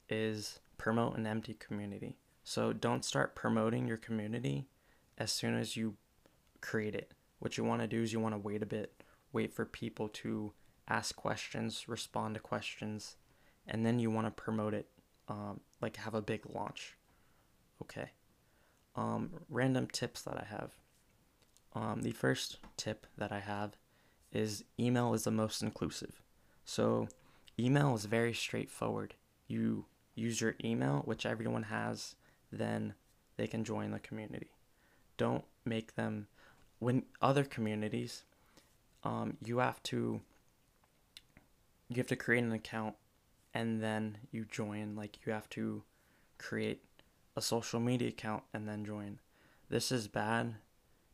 is 0.09 0.61
promote 0.77 1.17
an 1.17 1.27
empty 1.27 1.55
community. 1.55 2.17
So 2.45 2.73
don't 2.73 3.05
start 3.05 3.35
promoting 3.35 3.87
your 3.87 3.97
community 3.97 4.69
as 5.19 5.31
soon 5.31 5.55
as 5.57 5.77
you 5.77 5.97
create 6.61 6.95
it. 6.95 7.12
What 7.38 7.57
you 7.57 7.65
want 7.65 7.83
to 7.83 7.88
do 7.88 8.03
is 8.03 8.12
you 8.12 8.21
want 8.21 8.35
to 8.35 8.38
wait 8.38 8.62
a 8.62 8.67
bit, 8.67 9.03
wait 9.33 9.53
for 9.53 9.65
people 9.65 10.09
to 10.09 10.53
ask 10.88 11.15
questions, 11.15 11.88
respond 11.88 12.35
to 12.35 12.41
questions, 12.41 13.17
and 13.67 13.85
then 13.85 13.99
you 13.99 14.11
want 14.11 14.27
to 14.27 14.31
promote 14.31 14.75
it, 14.75 14.88
um, 15.29 15.61
like 15.81 15.97
have 15.97 16.15
a 16.15 16.23
big 16.23 16.43
launch. 16.53 16.97
Okay. 17.83 18.11
Um, 18.97 19.31
random 19.49 19.87
tips 19.87 20.23
that 20.23 20.37
I 20.37 20.47
have. 20.49 20.73
Um, 21.75 22.03
the 22.03 22.12
first 22.12 22.59
tip 22.77 23.07
that 23.17 23.31
I 23.31 23.41
have 23.41 23.77
is 24.33 24.65
email 24.81 25.15
is 25.15 25.25
the 25.25 25.31
most 25.31 25.62
inclusive. 25.62 26.23
So, 26.65 27.09
email 27.59 27.95
is 27.95 28.07
very 28.07 28.35
straightforward. 28.35 29.15
You 29.47 29.87
use 30.19 30.41
your 30.41 30.55
email, 30.65 31.03
which 31.05 31.25
everyone 31.25 31.65
has, 31.65 32.17
then 32.53 32.95
they 33.37 33.47
can 33.47 33.65
join 33.65 33.91
the 33.91 33.99
community. 33.99 34.51
Don't 35.17 35.45
make 35.65 35.95
them, 35.95 36.27
when 36.79 37.05
other 37.23 37.45
communities, 37.45 38.25
um, 39.05 39.37
you 39.45 39.59
have 39.59 39.83
to 39.85 40.21
you 41.89 41.97
have 41.97 42.07
to 42.07 42.17
create 42.17 42.45
an 42.45 42.53
account 42.53 42.95
and 43.55 43.83
then 43.83 44.19
you 44.31 44.45
join 44.45 44.95
like 44.95 45.19
you 45.25 45.33
have 45.33 45.49
to 45.49 45.83
create 46.37 46.83
a 47.37 47.41
social 47.41 47.81
media 47.81 48.09
account 48.09 48.43
and 48.53 48.69
then 48.69 48.85
join 48.85 49.19
this 49.71 49.91
is 49.91 50.07
bad 50.07 50.55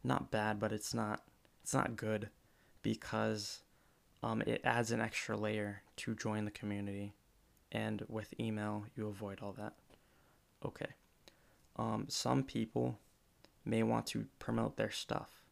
not 0.03 0.31
bad 0.31 0.59
but 0.59 0.73
it's 0.73 0.93
not 0.93 1.23
it's 1.63 1.75
not 1.75 1.97
good 1.97 2.29
because 2.83 3.61
um, 4.23 4.43
it 4.47 4.61
adds 4.65 4.91
an 4.91 5.01
extra 5.01 5.37
layer 5.37 5.83
to 5.97 6.15
join 6.15 6.45
the 6.45 6.51
community 6.51 7.15
and 7.75 8.05
with 8.09 8.33
email 8.41 8.85
you 8.97 9.07
avoid 9.09 9.41
all 9.43 9.53
that. 9.53 9.75
Okay. 10.65 10.95
Um, 11.77 12.07
some 12.09 12.43
people 12.45 12.99
may 13.65 13.83
want 13.83 14.07
to 14.07 14.27
promote 14.39 14.77
their 14.77 14.91
stuff. 14.91 15.43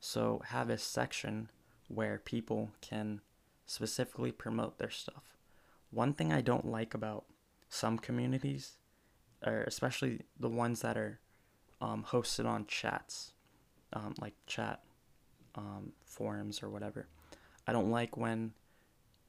So 0.00 0.40
have 0.46 0.70
a 0.70 0.78
section 0.78 1.50
where 1.88 2.18
people 2.24 2.70
can 2.80 3.20
specifically 3.66 4.32
promote 4.32 4.78
their 4.78 4.90
stuff. 4.90 5.36
One 5.90 6.12
thing 6.12 6.32
i 6.32 6.40
don't 6.40 6.66
like 6.66 6.94
about 6.94 7.24
some 7.68 7.98
communities 7.98 8.78
or 9.44 9.64
especially 9.66 10.22
the 10.38 10.48
ones 10.48 10.80
that 10.80 10.96
are 10.96 11.20
um, 11.80 12.04
hosted 12.08 12.46
on 12.46 12.66
chats 12.66 13.32
um, 13.92 14.14
like 14.20 14.34
chat 14.46 14.82
um, 15.54 15.92
forums 16.04 16.62
or 16.62 16.68
whatever 16.68 17.06
i 17.66 17.72
don't 17.72 17.90
like 17.90 18.16
when 18.16 18.52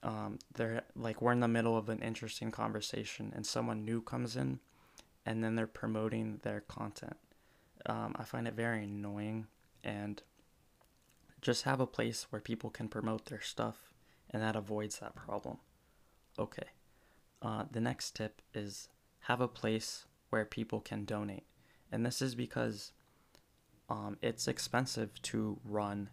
um, 0.03 0.39
they're 0.55 0.83
like 0.95 1.21
we're 1.21 1.31
in 1.31 1.39
the 1.39 1.47
middle 1.47 1.77
of 1.77 1.89
an 1.89 1.99
interesting 1.99 2.51
conversation 2.51 3.31
and 3.35 3.45
someone 3.45 3.83
new 3.83 4.01
comes 4.01 4.35
in 4.35 4.59
and 5.25 5.43
then 5.43 5.55
they're 5.55 5.67
promoting 5.67 6.39
their 6.43 6.61
content. 6.61 7.17
Um, 7.85 8.15
I 8.17 8.23
find 8.23 8.47
it 8.47 8.53
very 8.53 8.83
annoying 8.83 9.47
and 9.83 10.21
just 11.41 11.63
have 11.63 11.79
a 11.79 11.87
place 11.87 12.27
where 12.29 12.41
people 12.41 12.69
can 12.69 12.87
promote 12.87 13.25
their 13.25 13.41
stuff 13.41 13.93
and 14.29 14.41
that 14.41 14.55
avoids 14.55 14.99
that 14.99 15.15
problem. 15.15 15.57
Okay. 16.37 16.67
Uh, 17.41 17.65
the 17.71 17.81
next 17.81 18.15
tip 18.15 18.41
is 18.53 18.89
have 19.21 19.41
a 19.41 19.47
place 19.47 20.05
where 20.29 20.45
people 20.45 20.79
can 20.79 21.05
donate. 21.05 21.45
And 21.91 22.05
this 22.05 22.21
is 22.21 22.35
because 22.35 22.91
um, 23.89 24.17
it's 24.21 24.47
expensive 24.47 25.21
to 25.23 25.59
run 25.63 26.09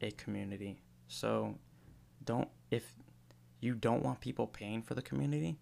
a 0.00 0.10
community. 0.12 0.82
So 1.08 1.58
don't 2.24 2.48
if 2.72 2.94
you 3.60 3.74
don't 3.74 4.02
want 4.02 4.20
people 4.20 4.48
paying 4.48 4.82
for 4.82 4.94
the 4.94 5.02
community, 5.02 5.58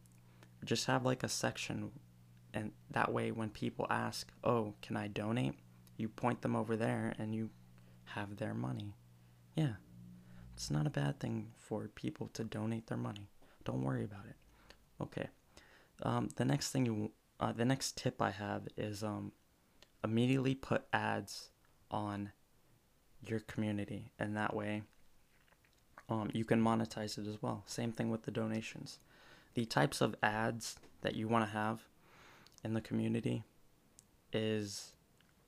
just 0.64 0.86
have 0.86 1.04
like 1.04 1.22
a 1.22 1.28
section 1.28 1.90
and 2.54 2.72
that 2.90 3.12
way 3.12 3.30
when 3.30 3.50
people 3.50 3.86
ask, 3.90 4.32
"Oh, 4.42 4.74
can 4.80 4.96
I 4.96 5.08
donate?" 5.08 5.54
you 6.00 6.08
point 6.08 6.40
them 6.40 6.56
over 6.56 6.76
there 6.76 7.12
and 7.18 7.34
you 7.34 7.50
have 8.04 8.36
their 8.36 8.54
money. 8.54 8.94
Yeah. 9.54 9.74
It's 10.54 10.70
not 10.70 10.86
a 10.86 10.90
bad 10.90 11.20
thing 11.20 11.52
for 11.58 11.88
people 11.88 12.28
to 12.32 12.42
donate 12.42 12.86
their 12.86 12.98
money. 12.98 13.28
Don't 13.64 13.82
worry 13.82 14.04
about 14.04 14.24
it. 14.28 14.36
Okay. 15.00 15.28
Um, 16.02 16.28
the 16.36 16.44
next 16.44 16.70
thing 16.70 16.86
you 16.86 17.12
uh, 17.38 17.52
the 17.52 17.64
next 17.64 17.96
tip 17.96 18.20
I 18.20 18.30
have 18.30 18.68
is 18.76 19.02
um, 19.02 19.32
immediately 20.04 20.54
put 20.54 20.84
ads 20.92 21.50
on 21.90 22.32
your 23.26 23.40
community 23.40 24.12
and 24.18 24.36
that 24.36 24.54
way 24.54 24.82
um, 26.10 26.28
you 26.32 26.44
can 26.44 26.60
monetize 26.60 27.16
it 27.16 27.26
as 27.26 27.40
well. 27.40 27.62
Same 27.66 27.92
thing 27.92 28.10
with 28.10 28.24
the 28.24 28.30
donations. 28.30 28.98
The 29.54 29.64
types 29.64 30.00
of 30.00 30.14
ads 30.22 30.76
that 31.02 31.14
you 31.14 31.28
want 31.28 31.46
to 31.46 31.52
have 31.52 31.82
in 32.64 32.74
the 32.74 32.80
community 32.80 33.44
is 34.32 34.92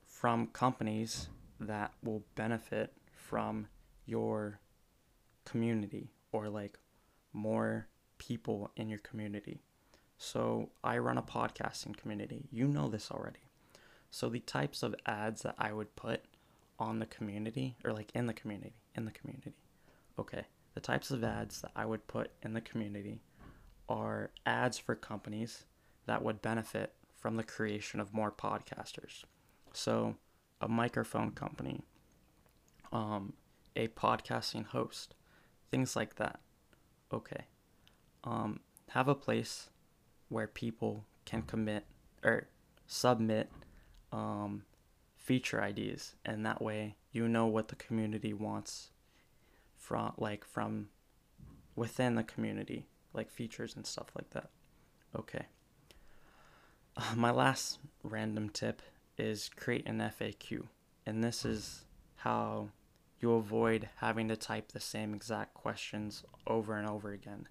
from 0.07 0.47
companies 0.47 1.27
that 1.59 1.93
will 2.03 2.23
benefit 2.35 2.93
from 3.13 3.67
your 4.05 4.59
community 5.45 6.11
or 6.31 6.49
like 6.49 6.79
more 7.33 7.87
people 8.17 8.71
in 8.75 8.89
your 8.89 8.99
community. 8.99 9.61
So 10.17 10.69
I 10.83 10.97
run 10.97 11.17
a 11.17 11.21
podcasting 11.21 11.97
community. 11.97 12.47
You 12.51 12.67
know 12.67 12.87
this 12.87 13.11
already. 13.11 13.39
So 14.11 14.29
the 14.29 14.39
types 14.39 14.83
of 14.83 14.95
ads 15.05 15.41
that 15.41 15.55
I 15.57 15.73
would 15.73 15.95
put 15.95 16.23
on 16.79 16.99
the 16.99 17.05
community 17.05 17.75
or 17.83 17.91
like 17.91 18.11
in 18.13 18.27
the 18.27 18.33
community, 18.33 18.75
in 18.95 19.05
the 19.05 19.11
community. 19.11 19.53
Okay 20.17 20.45
the 20.73 20.79
types 20.79 21.11
of 21.11 21.23
ads 21.23 21.61
that 21.61 21.71
I 21.75 21.85
would 21.85 22.07
put 22.07 22.31
in 22.41 22.53
the 22.53 22.61
community 22.61 23.21
are 23.87 24.31
ads 24.45 24.77
for 24.77 24.95
companies 24.95 25.65
that 26.05 26.23
would 26.23 26.41
benefit 26.41 26.93
from 27.15 27.35
the 27.35 27.43
creation 27.43 27.99
of 27.99 28.13
more 28.13 28.31
podcasters. 28.31 29.23
So, 29.71 30.15
a 30.61 30.67
microphone 30.67 31.31
company, 31.31 31.83
um, 32.91 33.33
a 33.75 33.87
podcasting 33.89 34.65
host, 34.65 35.15
things 35.69 35.95
like 35.95 36.15
that. 36.15 36.39
Okay. 37.11 37.45
Um, 38.23 38.61
have 38.89 39.07
a 39.07 39.15
place 39.15 39.69
where 40.29 40.47
people 40.47 41.05
can 41.25 41.41
commit 41.43 41.85
or 42.23 42.47
submit 42.87 43.51
um, 44.11 44.63
feature 45.17 45.61
ideas 45.61 46.15
and 46.25 46.45
that 46.45 46.61
way 46.61 46.95
you 47.11 47.27
know 47.27 47.45
what 47.45 47.69
the 47.69 47.75
community 47.75 48.33
wants 48.33 48.91
from 49.83 50.13
like 50.17 50.45
from 50.45 50.87
within 51.75 52.15
the 52.15 52.23
community 52.23 52.87
like 53.13 53.29
features 53.29 53.75
and 53.75 53.85
stuff 53.85 54.07
like 54.15 54.29
that 54.31 54.49
okay 55.15 55.45
uh, 56.95 57.13
my 57.15 57.29
last 57.31 57.79
random 58.03 58.49
tip 58.49 58.81
is 59.17 59.49
create 59.55 59.85
an 59.85 59.99
faq 59.99 60.63
and 61.05 61.23
this 61.23 61.43
is 61.43 61.85
how 62.15 62.69
you 63.19 63.33
avoid 63.33 63.89
having 63.97 64.27
to 64.27 64.35
type 64.35 64.71
the 64.71 64.79
same 64.79 65.13
exact 65.13 65.53
questions 65.53 66.23
over 66.47 66.77
and 66.77 66.87
over 66.87 67.11
again 67.11 67.47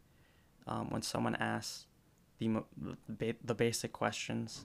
um, 0.67 0.89
when 0.91 1.03
someone 1.03 1.35
asks 1.37 1.87
the, 2.39 2.63
the, 3.45 3.55
basic 3.55 3.93
questions 3.93 4.65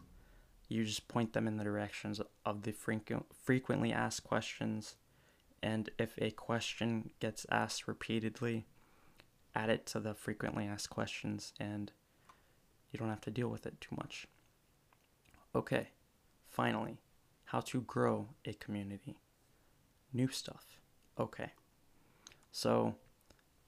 you 0.70 0.84
just 0.84 1.08
point 1.08 1.34
them 1.34 1.48
in 1.48 1.58
the 1.58 1.64
directions 1.64 2.22
of 2.46 2.64
the 2.64 2.72
frequent, 2.72 3.26
frequently 3.44 3.94
asked 3.94 4.24
questions. 4.24 4.96
And 5.62 5.90
if 5.98 6.14
a 6.18 6.32
question 6.32 7.10
gets 7.20 7.46
asked 7.52 7.88
repeatedly, 7.88 8.66
add 9.56 9.70
it 9.70 9.86
to 9.88 10.00
the 10.00 10.14
frequently 10.14 10.66
asked 10.66 10.90
questions 10.90 11.54
and 11.60 11.92
you 12.92 13.00
don't 13.00 13.10
have 13.10 13.22
to 13.22 13.32
deal 13.32 13.50
with 13.50 13.66
it 13.66 13.82
too 13.82 13.96
much. 13.96 14.28
Okay, 15.56 15.90
finally, 16.50 17.00
how 17.46 17.60
to 17.62 17.82
grow 17.82 18.28
a 18.46 18.54
community. 18.54 19.18
New 20.14 20.28
stuff. 20.28 20.80
Okay, 21.20 21.52
so 22.52 22.96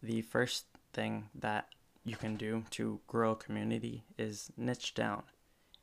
the 0.01 0.21
first 0.21 0.65
thing 0.93 1.29
that 1.33 1.67
you 2.05 2.15
can 2.15 2.35
do 2.35 2.63
to 2.71 2.99
grow 3.07 3.31
a 3.31 3.35
community 3.35 4.03
is 4.17 4.51
niche 4.55 4.93
down. 4.93 5.23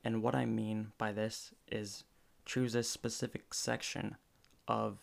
And 0.05 0.23
what 0.23 0.35
I 0.35 0.45
mean 0.45 0.93
by 0.99 1.13
this 1.13 1.53
is 1.71 2.05
choose 2.45 2.75
a 2.75 2.83
specific 2.83 3.53
section 3.53 4.17
of 4.69 4.99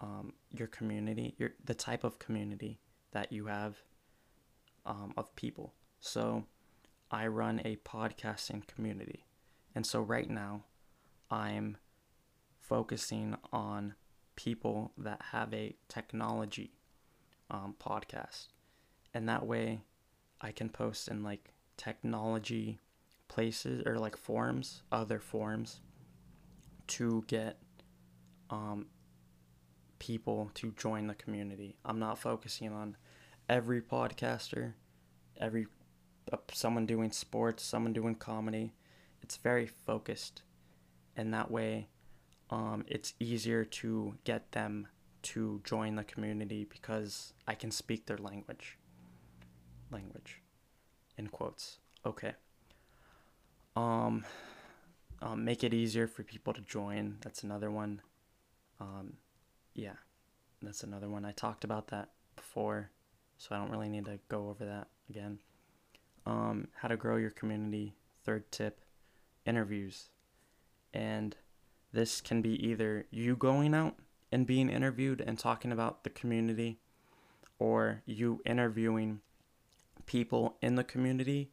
um, 0.00 0.32
your 0.50 0.66
community, 0.68 1.34
your 1.38 1.50
the 1.64 1.74
type 1.74 2.04
of 2.04 2.18
community 2.18 2.80
that 3.12 3.32
you 3.32 3.46
have 3.46 3.76
um, 4.86 5.12
of 5.16 5.34
people. 5.36 5.74
So 6.00 6.44
I 7.10 7.26
run 7.26 7.60
a 7.64 7.76
podcasting 7.76 8.66
community. 8.66 9.26
And 9.74 9.86
so 9.86 10.00
right 10.00 10.28
now 10.28 10.64
I'm 11.30 11.76
focusing 12.60 13.36
on 13.52 13.94
people 14.36 14.92
that 14.96 15.20
have 15.32 15.52
a 15.52 15.76
technology 15.88 16.72
um, 17.50 17.74
podcast. 17.78 18.48
And 19.12 19.28
that 19.28 19.46
way 19.46 19.80
I 20.40 20.52
can 20.52 20.68
post 20.68 21.08
in 21.08 21.22
like 21.22 21.52
technology 21.76 22.78
places 23.28 23.82
or 23.86 23.98
like 23.98 24.16
forums, 24.16 24.82
other 24.90 25.18
forums, 25.18 25.80
to 26.86 27.24
get 27.26 27.58
um, 28.50 28.86
people 30.00 30.50
to 30.54 30.72
join 30.72 31.06
the 31.06 31.14
community. 31.14 31.76
I'm 31.84 32.00
not 32.00 32.18
focusing 32.18 32.72
on 32.72 32.96
every 33.48 33.80
podcaster, 33.80 34.72
every 35.38 35.66
uh, 36.32 36.38
someone 36.52 36.86
doing 36.86 37.12
sports, 37.12 37.62
someone 37.62 37.92
doing 37.92 38.16
comedy. 38.16 38.72
It's 39.22 39.36
very 39.36 39.66
focused, 39.66 40.42
and 41.16 41.32
that 41.32 41.50
way, 41.52 41.88
um, 42.50 42.84
it's 42.88 43.14
easier 43.20 43.64
to 43.64 44.14
get 44.24 44.50
them 44.50 44.88
to 45.22 45.60
join 45.62 45.94
the 45.94 46.04
community 46.04 46.64
because 46.64 47.34
I 47.46 47.54
can 47.54 47.70
speak 47.70 48.06
their 48.06 48.18
language. 48.18 48.78
Language, 49.92 50.40
in 51.18 51.28
quotes. 51.28 51.78
Okay. 52.06 52.32
Um, 53.76 54.24
um, 55.20 55.44
make 55.44 55.62
it 55.62 55.74
easier 55.74 56.06
for 56.06 56.22
people 56.22 56.54
to 56.54 56.62
join. 56.62 57.18
That's 57.20 57.42
another 57.42 57.70
one. 57.70 58.00
Um, 58.80 59.14
yeah, 59.74 59.94
that's 60.62 60.82
another 60.82 61.08
one. 61.08 61.24
I 61.24 61.32
talked 61.32 61.64
about 61.64 61.88
that 61.88 62.10
before, 62.36 62.90
so 63.38 63.54
I 63.54 63.58
don't 63.58 63.70
really 63.70 63.88
need 63.88 64.06
to 64.06 64.18
go 64.28 64.48
over 64.48 64.64
that 64.64 64.88
again. 65.08 65.38
Um, 66.26 66.68
how 66.76 66.88
to 66.88 66.96
grow 66.96 67.16
your 67.16 67.30
community. 67.30 67.94
Third 68.24 68.50
tip 68.52 68.80
interviews. 69.46 70.10
And 70.92 71.36
this 71.92 72.20
can 72.20 72.42
be 72.42 72.54
either 72.66 73.06
you 73.10 73.36
going 73.36 73.74
out 73.74 73.96
and 74.30 74.46
being 74.46 74.68
interviewed 74.68 75.20
and 75.20 75.38
talking 75.38 75.72
about 75.72 76.04
the 76.04 76.10
community, 76.10 76.78
or 77.58 78.02
you 78.06 78.40
interviewing 78.44 79.20
people 80.06 80.56
in 80.62 80.76
the 80.76 80.84
community 80.84 81.50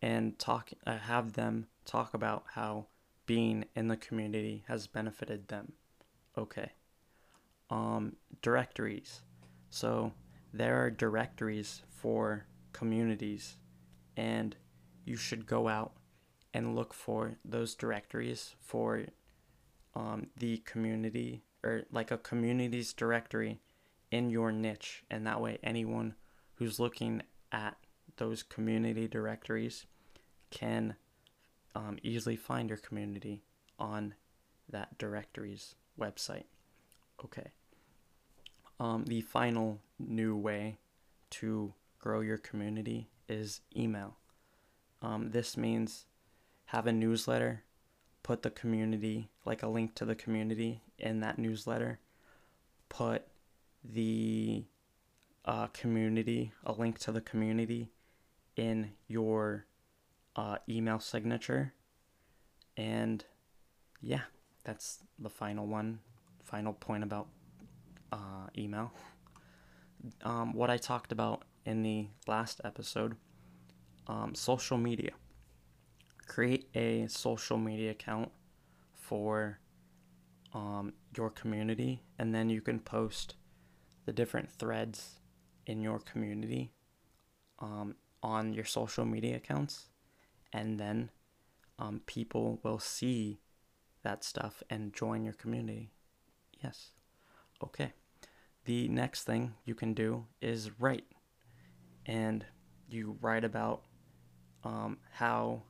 and 0.00 0.38
talk 0.38 0.70
uh, 0.86 0.98
have 0.98 1.32
them 1.32 1.66
talk 1.84 2.14
about 2.14 2.44
how 2.54 2.86
being 3.26 3.64
in 3.74 3.88
the 3.88 3.96
community 3.96 4.64
has 4.68 4.86
benefited 4.86 5.48
them. 5.48 5.72
Okay. 6.36 6.72
Um, 7.70 8.16
directories. 8.40 9.22
So 9.70 10.12
there 10.52 10.82
are 10.82 10.90
directories 10.90 11.82
for 11.90 12.46
communities, 12.72 13.56
and 14.16 14.56
you 15.04 15.16
should 15.16 15.46
go 15.46 15.68
out 15.68 15.92
and 16.54 16.74
look 16.74 16.94
for 16.94 17.36
those 17.44 17.74
directories 17.74 18.54
for 18.60 19.04
um, 19.94 20.28
the 20.36 20.58
community 20.58 21.42
or 21.62 21.82
like 21.92 22.10
a 22.10 22.18
community's 22.18 22.92
directory 22.92 23.60
in 24.10 24.30
your 24.30 24.52
niche, 24.52 25.04
and 25.10 25.26
that 25.26 25.40
way 25.40 25.58
anyone 25.62 26.14
who's 26.54 26.80
looking 26.80 27.22
at 27.52 27.76
those 28.16 28.42
community 28.42 29.06
directories 29.06 29.86
can 30.50 30.96
um, 31.74 31.98
easily 32.02 32.36
find 32.36 32.70
your 32.70 32.78
community 32.78 33.42
on 33.78 34.14
that 34.68 34.96
directory's 34.98 35.74
website. 36.00 36.44
Okay. 37.24 37.52
Um, 38.80 39.04
the 39.06 39.20
final 39.22 39.80
new 39.98 40.36
way 40.36 40.78
to 41.30 41.74
grow 41.98 42.20
your 42.20 42.38
community 42.38 43.08
is 43.28 43.60
email. 43.76 44.16
Um, 45.02 45.30
this 45.30 45.56
means 45.56 46.06
have 46.66 46.86
a 46.86 46.92
newsletter, 46.92 47.64
put 48.22 48.42
the 48.42 48.50
community, 48.50 49.30
like 49.44 49.62
a 49.62 49.68
link 49.68 49.94
to 49.96 50.04
the 50.04 50.14
community 50.14 50.82
in 50.98 51.20
that 51.20 51.38
newsletter, 51.38 51.98
put 52.88 53.26
the 53.82 54.64
uh, 55.44 55.66
community, 55.68 56.52
a 56.64 56.72
link 56.72 56.98
to 56.98 57.12
the 57.12 57.20
community 57.20 57.90
in 58.56 58.90
your 59.06 59.66
uh, 60.36 60.58
email 60.68 61.00
signature. 61.00 61.72
And 62.76 63.24
yeah, 64.00 64.22
that's 64.64 64.98
the 65.18 65.30
final 65.30 65.66
one, 65.66 66.00
final 66.44 66.72
point 66.72 67.02
about 67.02 67.28
uh, 68.12 68.46
email. 68.56 68.92
Um, 70.22 70.52
what 70.52 70.70
I 70.70 70.76
talked 70.76 71.12
about 71.12 71.44
in 71.64 71.82
the 71.82 72.08
last 72.26 72.60
episode 72.64 73.16
um, 74.08 74.34
social 74.34 74.78
media. 74.78 75.12
Create 76.26 76.68
a 76.74 77.06
social 77.08 77.58
media 77.58 77.90
account 77.92 78.30
for 78.94 79.60
um, 80.54 80.92
your 81.16 81.30
community, 81.30 82.02
and 82.18 82.34
then 82.34 82.50
you 82.50 82.60
can 82.60 82.80
post 82.80 83.34
the 84.06 84.12
different 84.12 84.50
threads 84.50 85.20
in 85.66 85.82
your 85.82 85.98
community 85.98 86.72
um, 87.58 87.94
on 88.22 88.52
your 88.52 88.64
social 88.64 89.04
media 89.04 89.36
accounts, 89.36 89.88
and 90.52 90.78
then 90.80 91.10
um, 91.78 92.00
people 92.06 92.58
will 92.62 92.78
see 92.78 93.40
that 94.02 94.24
stuff 94.24 94.62
and 94.70 94.94
join 94.94 95.24
your 95.24 95.34
community. 95.34 95.90
Yes. 96.62 96.92
Okay. 97.62 97.92
The 98.64 98.88
next 98.88 99.24
thing 99.24 99.54
you 99.64 99.74
can 99.74 99.94
do 99.94 100.26
is 100.42 100.70
write, 100.78 101.06
and 102.06 102.44
you 102.88 103.16
write 103.20 103.44
about 103.44 103.82
um, 104.64 104.98
how 105.12 105.62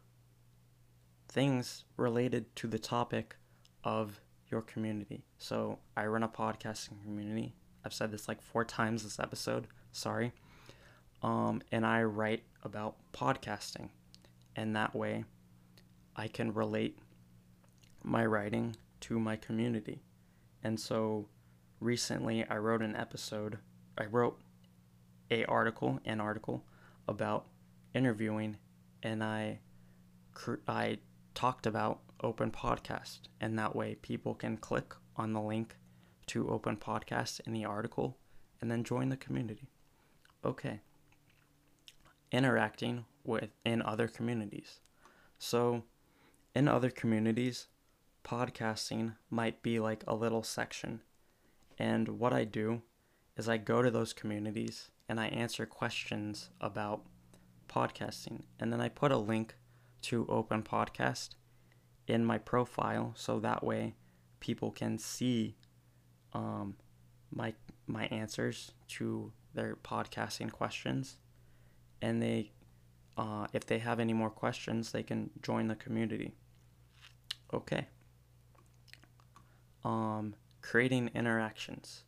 things 1.28 1.84
related 1.96 2.54
to 2.56 2.66
the 2.66 2.78
topic 2.78 3.36
of 3.84 4.20
your 4.50 4.62
community. 4.62 5.24
So 5.36 5.78
I 5.96 6.06
run 6.06 6.22
a 6.22 6.28
podcasting 6.28 7.02
community. 7.04 7.54
I've 7.84 7.92
said 7.92 8.10
this 8.10 8.26
like 8.26 8.42
four 8.42 8.64
times 8.64 9.04
this 9.04 9.20
episode. 9.20 9.68
Sorry 9.92 10.32
um, 11.22 11.62
and 11.72 11.84
I 11.84 12.02
write 12.02 12.42
about 12.62 12.96
podcasting. 13.12 13.88
And 14.56 14.74
that 14.76 14.94
way, 14.94 15.24
I 16.16 16.28
can 16.28 16.52
relate 16.52 16.98
my 18.02 18.24
writing 18.26 18.76
to 19.00 19.18
my 19.18 19.36
community. 19.36 20.02
And 20.62 20.78
so 20.78 21.28
recently, 21.80 22.44
I 22.48 22.56
wrote 22.58 22.82
an 22.82 22.96
episode, 22.96 23.58
I 23.96 24.06
wrote 24.06 24.40
a 25.30 25.44
article, 25.44 26.00
an 26.04 26.20
article 26.20 26.64
about 27.06 27.46
interviewing, 27.94 28.56
and 29.02 29.22
I, 29.22 29.60
I 30.66 30.98
talked 31.34 31.66
about 31.66 32.00
Open 32.22 32.50
Podcast. 32.50 33.20
And 33.40 33.58
that 33.58 33.76
way, 33.76 33.96
people 33.96 34.34
can 34.34 34.56
click 34.56 34.94
on 35.16 35.32
the 35.32 35.40
link 35.40 35.76
to 36.26 36.48
Open 36.48 36.76
Podcast 36.76 37.40
in 37.46 37.52
the 37.52 37.64
article 37.64 38.16
and 38.60 38.70
then 38.70 38.84
join 38.84 39.08
the 39.08 39.16
community. 39.16 39.68
Okay 40.44 40.80
interacting 42.30 43.04
with 43.24 43.50
in 43.64 43.82
other 43.82 44.08
communities. 44.08 44.80
So, 45.38 45.84
in 46.54 46.68
other 46.68 46.90
communities, 46.90 47.68
podcasting 48.24 49.14
might 49.30 49.62
be 49.62 49.78
like 49.78 50.04
a 50.06 50.14
little 50.14 50.42
section. 50.42 51.02
And 51.78 52.08
what 52.18 52.32
I 52.32 52.44
do 52.44 52.82
is 53.36 53.48
I 53.48 53.56
go 53.56 53.82
to 53.82 53.90
those 53.90 54.12
communities 54.12 54.90
and 55.08 55.20
I 55.20 55.26
answer 55.28 55.64
questions 55.64 56.50
about 56.60 57.02
podcasting. 57.68 58.42
And 58.58 58.72
then 58.72 58.80
I 58.80 58.88
put 58.88 59.12
a 59.12 59.16
link 59.16 59.54
to 60.02 60.26
Open 60.28 60.62
Podcast 60.62 61.30
in 62.06 62.24
my 62.24 62.38
profile 62.38 63.12
so 63.16 63.38
that 63.40 63.62
way 63.62 63.94
people 64.40 64.70
can 64.70 64.98
see 64.98 65.56
um, 66.32 66.76
my 67.30 67.54
my 67.86 68.04
answers 68.06 68.72
to 68.86 69.32
their 69.54 69.76
podcasting 69.76 70.50
questions. 70.50 71.16
And 72.02 72.22
they 72.22 72.52
uh, 73.16 73.46
if 73.52 73.66
they 73.66 73.78
have 73.78 74.00
any 74.00 74.12
more 74.12 74.30
questions 74.30 74.92
they 74.92 75.02
can 75.02 75.30
join 75.42 75.68
the 75.68 75.74
community. 75.74 76.32
Okay. 77.52 77.86
Um, 79.84 80.34
creating 80.60 81.10
interactions. 81.14 82.04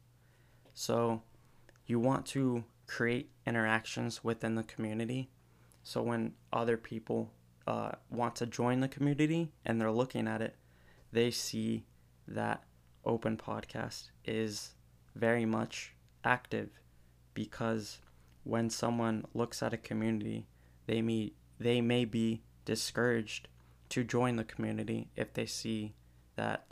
So 0.74 1.22
you 1.86 1.98
want 1.98 2.26
to 2.26 2.64
create 2.86 3.30
interactions 3.46 4.24
within 4.24 4.54
the 4.54 4.62
community. 4.62 5.30
So 5.82 6.02
when 6.02 6.32
other 6.52 6.76
people 6.76 7.32
uh, 7.66 7.92
want 8.10 8.36
to 8.36 8.46
join 8.46 8.80
the 8.80 8.88
community 8.88 9.52
and 9.64 9.80
they're 9.80 9.90
looking 9.90 10.26
at 10.26 10.42
it 10.42 10.56
they 11.12 11.30
see 11.30 11.84
that 12.28 12.62
open 13.04 13.36
podcast 13.36 14.10
is 14.24 14.74
very 15.14 15.44
much 15.44 15.94
active 16.24 16.80
because 17.34 17.98
when 18.44 18.70
someone 18.70 19.24
looks 19.34 19.62
at 19.62 19.72
a 19.72 19.78
community, 19.78 20.46
they 20.86 21.02
may 21.02 21.32
they 21.58 21.80
may 21.80 22.04
be 22.04 22.42
discouraged 22.64 23.48
to 23.90 24.04
join 24.04 24.36
the 24.36 24.44
community 24.44 25.08
if 25.16 25.32
they 25.32 25.46
see 25.46 25.94
that 26.36 26.66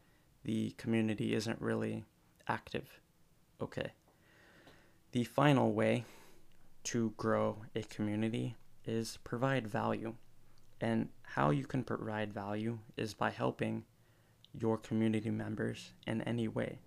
the 0.49 0.71
community 0.79 1.35
isn't 1.35 1.61
really 1.61 2.07
active. 2.49 2.89
Okay. 3.61 3.93
The 5.13 5.25
final 5.25 5.75
way 5.75 6.07
to 6.85 7.13
grow 7.19 7.65
a 7.77 7.83
community 7.83 8.57
is 8.87 9.19
provide 9.25 9.69
value. 9.69 10.15
And 10.81 11.11
how 11.23 11.51
you 11.51 11.67
can 11.67 11.85
provide 11.85 12.33
value 12.33 12.79
is 12.97 13.13
by 13.13 13.29
helping 13.29 13.85
your 14.59 14.79
community 14.79 15.29
members 15.29 15.93
in 16.07 16.23
any 16.23 16.49
way. 16.49 16.79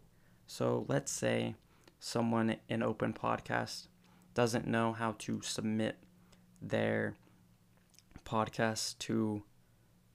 So 0.47 0.83
let's 0.87 1.11
say 1.11 1.53
someone 1.99 2.55
in 2.67 2.81
Open 2.81 3.13
Podcast 3.13 3.89
doesn't 4.33 4.65
know 4.65 4.91
how 4.91 5.13
to 5.19 5.39
submit 5.43 5.99
their 6.63 7.13
podcast 8.25 8.97
to 8.99 9.43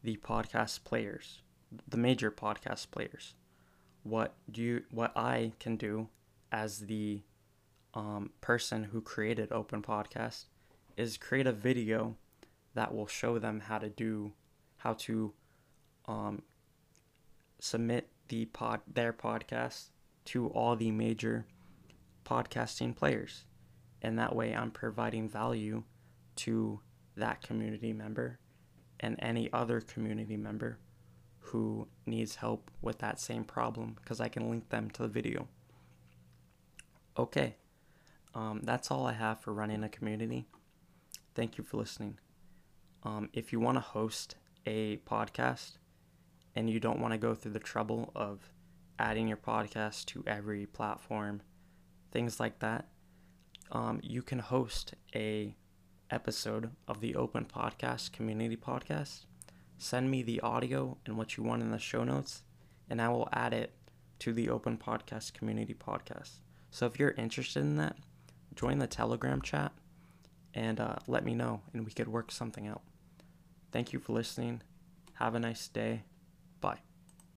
the 0.03 0.17
podcast 0.17 0.83
players, 0.83 1.43
the 1.89 1.97
major 1.97 2.31
podcast 2.31 2.91
players. 2.91 3.35
What 4.03 4.35
do 4.51 4.63
you 4.63 4.83
what 4.91 5.17
I 5.17 5.53
can 5.59 5.77
do 5.77 6.09
as 6.53 6.81
the 6.81 7.23
um, 7.95 8.31
person 8.41 8.85
who 8.85 9.01
created 9.01 9.51
Open 9.51 9.83
Podcast 9.83 10.45
is 10.97 11.17
create 11.17 11.47
a 11.47 11.53
video 11.53 12.17
that 12.75 12.95
will 12.95 13.07
show 13.07 13.39
them 13.39 13.61
how 13.61 13.79
to 13.79 13.89
do 13.89 14.33
how 14.79 14.93
to 14.93 15.33
um, 16.07 16.43
submit 17.59 18.09
the 18.29 18.45
pod 18.47 18.81
their 18.87 19.13
podcast 19.13 19.87
to 20.27 20.49
all 20.49 20.77
the 20.77 20.91
major 20.91 21.47
podcasting 22.25 22.95
players. 22.95 23.45
And 24.03 24.19
that 24.19 24.35
way 24.35 24.55
I'm 24.55 24.71
providing 24.71 25.29
value 25.29 25.83
to 26.37 26.81
that 27.17 27.43
community 27.43 27.93
member 27.93 28.39
and 29.01 29.17
any 29.21 29.51
other 29.53 29.81
community 29.81 30.37
member 30.37 30.79
who 31.47 31.89
needs 32.07 32.37
help 32.37 32.71
with 32.81 32.99
that 32.99 33.21
same 33.21 33.45
problem 33.45 33.97
because 34.01 34.21
I 34.21 34.29
can 34.29 34.51
link 34.51 34.69
them 34.69 34.91
to 34.91 35.03
the 35.03 35.09
video. 35.09 35.49
Okay, 37.19 37.57
um, 38.35 38.61
that's 38.63 38.91
all 38.91 39.07
I 39.07 39.13
have 39.13 39.41
for 39.41 39.53
running 39.53 39.83
a 39.83 39.89
community. 39.89 40.47
Thank 41.35 41.59
you 41.59 41.65
for 41.65 41.77
listening. 41.79 42.19
Um, 43.03 43.31
if 43.33 43.53
you 43.53 43.61
want 43.61 43.77
to 43.77 43.81
host 43.81 44.37
a 44.67 44.99
podcast, 44.99 45.79
and 46.57 46.71
you 46.71 46.81
don't 46.81 47.01
want 47.01 47.13
to 47.13 47.19
go 47.19 47.35
through 47.35 47.53
the 47.53 47.59
trouble 47.59 48.11
of 48.17 48.51
adding 48.99 49.29
your 49.29 49.37
podcast 49.37 50.07
to 50.07 50.25
every 50.27 50.65
platform, 50.65 51.43
things 52.11 52.41
like 52.41 52.59
that, 52.61 52.89
um, 53.71 54.01
you 54.03 54.23
can 54.23 54.39
host 54.39 54.95
a 55.15 55.55
episode 56.11 56.71
of 56.89 57.01
the 57.01 57.15
Open 57.15 57.45
Podcast 57.45 58.13
Community 58.13 58.57
Podcast. 58.57 59.27
Send 59.79 60.11
me 60.11 60.23
the 60.23 60.41
audio 60.41 60.97
and 61.05 61.17
what 61.17 61.37
you 61.37 61.43
want 61.43 61.63
in 61.63 61.71
the 61.71 61.79
show 61.79 62.05
notes, 62.05 62.43
and 62.89 63.01
I 63.01 63.09
will 63.09 63.29
add 63.33 63.53
it 63.53 63.73
to 64.21 64.33
the 64.33 64.49
Open 64.49 64.79
Podcast 64.79 65.35
Community 65.35 65.75
Podcast. 65.75 66.41
So 66.71 66.87
if 66.87 66.99
you're 66.99 67.11
interested 67.13 67.61
in 67.61 67.77
that, 67.77 67.97
join 68.55 68.79
the 68.79 68.87
Telegram 68.87 69.43
chat 69.43 69.73
and 70.55 70.81
uh, 70.81 70.97
let 71.07 71.25
me 71.25 71.35
know, 71.35 71.61
and 71.73 71.85
we 71.85 71.93
could 71.93 72.09
work 72.09 72.33
something 72.33 72.67
out. 72.67 72.83
Thank 73.73 73.93
you 73.93 73.99
for 73.99 74.15
listening. 74.15 74.63
Have 75.15 75.35
a 75.35 75.39
nice 75.39 75.69
day. 75.69 76.05